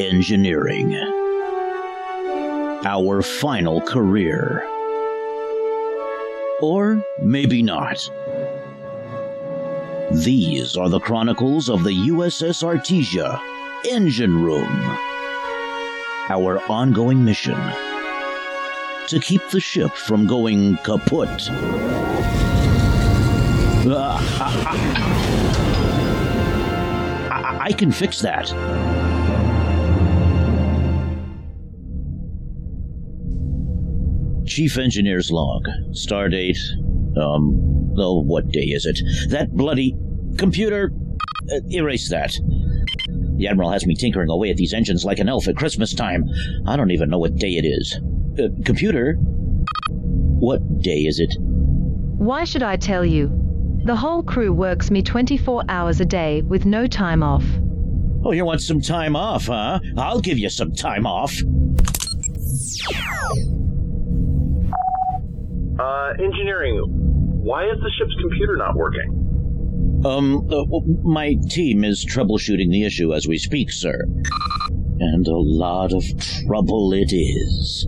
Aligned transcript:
engineering. 0.00 0.94
Our 2.84 3.20
final 3.20 3.82
career. 3.82 4.64
Or 6.62 7.04
maybe 7.20 7.62
not. 7.62 8.08
These 10.12 10.76
are 10.76 10.88
the 10.88 11.00
chronicles 11.00 11.68
of 11.68 11.84
the 11.84 11.92
USS 12.08 12.62
Artesia 12.64 13.40
Engine 13.90 14.42
Room. 14.42 14.72
Our 16.30 16.60
ongoing 16.70 17.22
mission 17.24 17.58
to 19.08 19.20
keep 19.20 19.46
the 19.50 19.60
ship 19.60 19.92
from 19.92 20.26
going 20.26 20.76
kaput. 20.78 21.28
Ah, 23.92 24.20
ah, 24.40 24.64
ah. 24.66 25.00
I, 27.30 27.66
I 27.66 27.72
can 27.72 27.90
fix 27.92 28.20
that. 28.20 28.50
Chief 34.50 34.76
Engineer's 34.78 35.30
log. 35.30 35.64
Stardate. 35.92 36.58
Um, 37.16 37.94
oh, 37.96 38.20
what 38.20 38.48
day 38.48 38.64
is 38.64 38.84
it? 38.84 38.98
That 39.30 39.52
bloody 39.52 39.94
computer. 40.38 40.90
Uh, 41.50 41.60
erase 41.70 42.10
that. 42.10 42.32
The 43.36 43.46
Admiral 43.46 43.70
has 43.70 43.86
me 43.86 43.94
tinkering 43.94 44.28
away 44.28 44.50
at 44.50 44.56
these 44.56 44.74
engines 44.74 45.04
like 45.04 45.20
an 45.20 45.28
elf 45.28 45.46
at 45.46 45.56
Christmas 45.56 45.94
time. 45.94 46.24
I 46.66 46.76
don't 46.76 46.90
even 46.90 47.08
know 47.10 47.18
what 47.18 47.36
day 47.36 47.52
it 47.52 47.64
is. 47.64 48.00
Uh, 48.38 48.48
computer? 48.64 49.14
What 50.40 50.82
day 50.82 51.02
is 51.02 51.20
it? 51.20 51.32
Why 51.38 52.42
should 52.42 52.64
I 52.64 52.76
tell 52.76 53.04
you? 53.04 53.30
The 53.84 53.96
whole 53.96 54.22
crew 54.22 54.52
works 54.52 54.90
me 54.90 55.00
24 55.00 55.62
hours 55.68 56.00
a 56.00 56.04
day 56.04 56.42
with 56.42 56.66
no 56.66 56.88
time 56.88 57.22
off. 57.22 57.44
Oh, 58.24 58.32
you 58.32 58.44
want 58.44 58.62
some 58.62 58.80
time 58.80 59.14
off, 59.14 59.46
huh? 59.46 59.78
I'll 59.96 60.20
give 60.20 60.38
you 60.38 60.50
some 60.50 60.74
time 60.74 61.06
off. 61.06 61.40
Uh, 65.80 66.12
engineering. 66.22 66.84
Why 67.42 67.64
is 67.64 67.78
the 67.80 67.90
ship's 67.98 68.14
computer 68.20 68.54
not 68.56 68.76
working? 68.76 70.02
Um, 70.04 70.46
uh, 70.52 70.64
my 71.02 71.36
team 71.48 71.84
is 71.84 72.04
troubleshooting 72.04 72.70
the 72.70 72.84
issue 72.84 73.14
as 73.14 73.26
we 73.26 73.38
speak, 73.38 73.72
sir. 73.72 73.98
And 74.98 75.26
a 75.26 75.38
lot 75.38 75.94
of 75.94 76.04
trouble 76.44 76.92
it 76.92 77.12
is. 77.14 77.86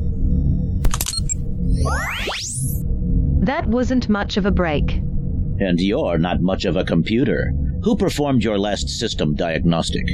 That 3.44 3.66
wasn't 3.66 4.08
much 4.08 4.38
of 4.38 4.46
a 4.46 4.50
break. 4.50 4.92
And 4.92 5.78
you're 5.78 6.16
not 6.16 6.40
much 6.40 6.64
of 6.64 6.76
a 6.76 6.84
computer. 6.84 7.52
Who 7.82 7.96
performed 7.96 8.42
your 8.42 8.58
last 8.58 8.88
system 8.88 9.34
diagnostic? 9.34 10.04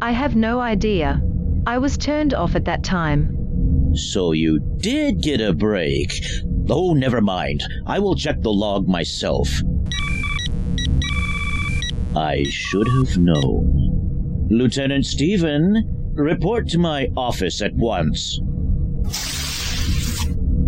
I 0.00 0.12
have 0.12 0.36
no 0.36 0.60
idea. 0.60 1.20
I 1.66 1.78
was 1.78 1.98
turned 1.98 2.32
off 2.32 2.54
at 2.54 2.66
that 2.66 2.84
time. 2.84 3.34
So 3.94 4.30
you 4.30 4.60
did 4.76 5.20
get 5.20 5.40
a 5.40 5.52
break. 5.52 6.12
Oh, 6.70 6.92
never 6.92 7.20
mind. 7.20 7.62
I 7.86 7.98
will 7.98 8.14
check 8.14 8.42
the 8.42 8.52
log 8.52 8.86
myself. 8.86 9.48
I 12.14 12.44
should 12.50 12.88
have 12.88 13.16
known. 13.16 14.46
Lieutenant 14.50 15.06
Stephen, 15.06 16.12
report 16.14 16.68
to 16.68 16.78
my 16.78 17.08
office 17.16 17.62
at 17.62 17.74
once. 17.74 18.40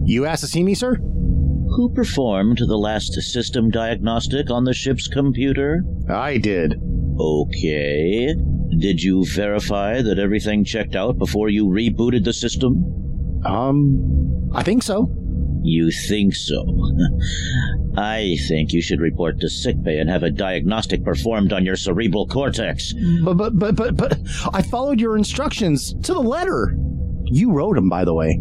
You 0.05 0.27
asked 0.27 0.43
to 0.43 0.48
see 0.48 0.62
me, 0.62 0.75
sir? 0.75 0.95
Who 0.95 1.93
performed 1.95 2.59
the 2.59 2.77
last 2.78 3.12
system 3.15 3.71
diagnostic 3.71 4.51
on 4.51 4.65
the 4.65 4.75
ship's 4.75 5.06
computer? 5.06 5.83
I 6.09 6.39
did. 6.39 6.75
Okay. 7.19 8.34
Did 8.78 9.03
you 9.03 9.25
verify 9.27 10.03
that 10.03 10.19
everything 10.19 10.65
checked 10.65 10.95
out 10.97 11.19
before 11.19 11.48
you 11.48 11.67
rebooted 11.67 12.25
the 12.25 12.32
system? 12.32 13.43
Um, 13.44 14.50
I 14.53 14.62
think 14.62 14.82
so. 14.82 15.15
You 15.62 15.91
think 15.91 16.34
so? 16.34 16.65
I 17.97 18.37
think 18.48 18.72
you 18.72 18.81
should 18.81 19.00
report 19.00 19.41
to 19.41 19.48
sickbay 19.48 19.98
and 19.98 20.09
have 20.09 20.22
a 20.22 20.31
diagnostic 20.31 21.04
performed 21.04 21.53
on 21.53 21.65
your 21.65 21.76
cerebral 21.76 22.26
cortex. 22.26 22.94
But, 23.25 23.34
but, 23.34 23.59
but, 23.59 23.76
but, 23.76 23.97
but, 23.97 24.19
I 24.53 24.62
followed 24.62 25.00
your 25.00 25.16
instructions 25.16 25.94
to 26.04 26.15
the 26.15 26.20
letter. 26.20 26.76
You 27.25 27.53
wrote 27.53 27.75
them, 27.75 27.88
by 27.88 28.04
the 28.04 28.15
way. 28.15 28.41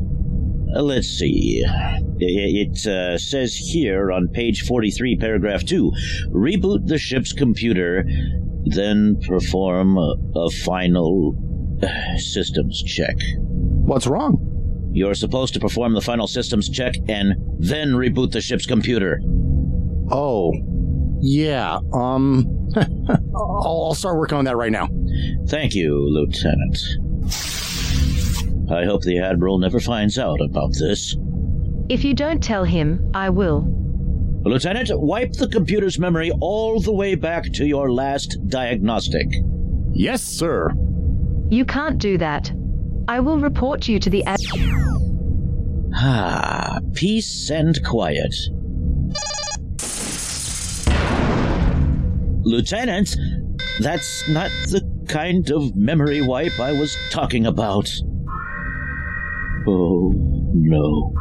Uh, 0.76 0.84
let's 0.84 1.08
see. 1.08 1.64
It 2.20 2.86
uh, 2.86 3.18
says 3.18 3.56
here 3.56 4.12
on 4.12 4.28
page 4.28 4.64
43, 4.68 5.18
paragraph 5.18 5.64
2 5.66 5.92
reboot 6.32 6.88
the 6.88 6.98
ship's 6.98 7.34
computer, 7.34 8.06
then 8.66 9.20
perform 9.28 9.98
a, 9.98 10.16
a 10.36 10.50
final 10.52 11.36
uh, 11.82 12.18
systems 12.18 12.84
check. 12.84 13.16
What's 13.40 14.06
wrong? 14.06 14.49
You're 14.92 15.16
supposed 15.16 15.54
to 15.54 15.60
perform 15.60 15.94
the 15.94 16.02
final 16.02 16.28
systems 16.28 16.70
check 16.70 16.96
and 17.08 17.36
then 17.60 17.90
reboot 17.90 18.32
the 18.32 18.42
ship's 18.42 18.66
computer. 18.66 19.20
Oh, 20.12 20.54
yeah. 21.22 21.80
Um, 21.94 22.46
I'll, 22.76 23.86
I'll 23.88 23.94
start 23.96 24.18
working 24.18 24.38
on 24.38 24.46
that 24.46 24.58
right 24.58 24.72
now. 24.72 24.90
Thank 25.48 25.76
you, 25.76 25.96
Lieutenant. 25.96 26.78
I 28.72 28.86
hope 28.86 29.02
the 29.02 29.20
Admiral 29.20 29.58
never 29.58 29.80
finds 29.80 30.18
out 30.18 30.42
about 30.42 30.74
this. 30.74 31.16
If 31.90 32.04
you 32.04 32.14
don't 32.14 32.42
tell 32.42 32.64
him, 32.64 33.12
I 33.14 33.30
will. 33.30 33.68
Lieutenant, 34.44 34.90
wipe 34.94 35.34
the 35.34 35.48
computer's 35.48 36.00
memory 36.00 36.32
all 36.40 36.80
the 36.80 36.94
way 36.94 37.16
back 37.16 37.52
to 37.54 37.66
your 37.66 37.92
last 37.92 38.38
diagnostic. 38.48 39.28
Yes, 39.92 40.24
sir. 40.24 40.72
You 41.50 41.66
can't 41.66 41.98
do 41.98 42.18
that. 42.20 42.52
I 43.10 43.20
will 43.22 43.40
report 43.40 43.88
you 43.88 43.98
to 44.02 44.10
the 44.12 44.24
ad. 44.26 44.38
Ah, 45.96 46.78
peace 46.94 47.50
and 47.50 47.76
quiet. 47.84 48.36
Lieutenant, 52.44 53.18
that's 53.80 54.30
not 54.30 54.52
the 54.68 54.88
kind 55.08 55.50
of 55.50 55.76
memory 55.76 56.22
wipe 56.22 56.60
I 56.60 56.74
was 56.74 56.96
talking 57.10 57.48
about. 57.48 57.90
Oh, 59.68 60.14
no. 60.54 61.12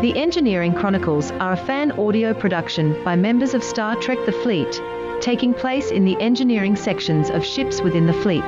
The 0.00 0.16
Engineering 0.16 0.72
Chronicles 0.72 1.32
are 1.32 1.52
a 1.52 1.56
fan 1.56 1.92
audio 1.92 2.32
production 2.32 2.96
by 3.04 3.14
members 3.14 3.52
of 3.52 3.62
Star 3.62 3.94
Trek 3.96 4.18
The 4.24 4.32
Fleet, 4.32 4.80
taking 5.22 5.54
place 5.54 5.90
in 5.90 6.04
the 6.04 6.20
engineering 6.20 6.76
sections 6.76 7.30
of 7.30 7.44
ships 7.44 7.80
within 7.80 8.06
the 8.06 8.12
fleet. 8.12 8.46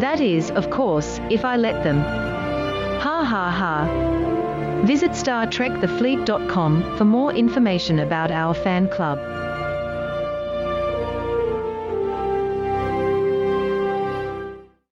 That 0.00 0.20
is, 0.20 0.50
of 0.52 0.70
course, 0.70 1.20
if 1.28 1.44
I 1.44 1.56
let 1.56 1.82
them. 1.82 2.00
Ha 2.00 3.24
ha 3.24 3.50
ha. 3.50 4.82
Visit 4.84 5.10
StarTrekTheFleet.com 5.10 6.96
for 6.96 7.04
more 7.04 7.32
information 7.34 7.98
about 7.98 8.30
our 8.30 8.54
fan 8.54 8.88
club. 8.88 9.45